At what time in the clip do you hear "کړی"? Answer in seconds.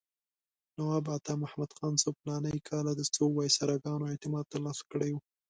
4.91-5.09